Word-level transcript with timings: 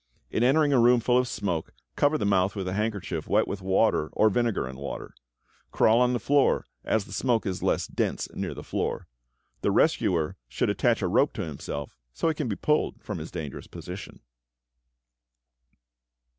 In 0.31 0.41
entering 0.41 0.73
a 0.73 0.79
room 0.79 0.99
full 0.99 1.19
of 1.19 1.27
smoke, 1.27 1.75
cover 1.95 2.17
the 2.17 2.25
mouth 2.25 2.55
with 2.55 2.67
a 2.67 2.73
handkerchief 2.73 3.27
wet 3.27 3.47
with 3.47 3.61
water 3.61 4.09
or 4.13 4.31
vinegar 4.31 4.65
and 4.65 4.79
water. 4.79 5.13
Crawl 5.71 6.01
on 6.01 6.13
the 6.13 6.19
floor, 6.19 6.65
as 6.83 7.05
the 7.05 7.11
smoke 7.13 7.45
is 7.45 7.61
less 7.61 7.85
dense 7.85 8.27
near 8.33 8.55
the 8.55 8.63
floor. 8.63 9.05
The 9.61 9.69
rescuer 9.69 10.37
should 10.49 10.71
attach 10.71 11.03
a 11.03 11.07
rope 11.07 11.33
to 11.33 11.45
himself, 11.45 11.95
so 12.13 12.27
he 12.29 12.33
can 12.33 12.47
be 12.47 12.55
pulled 12.55 13.03
from 13.03 13.19
his 13.19 13.29
dangerous 13.29 13.67
position. 13.67 14.21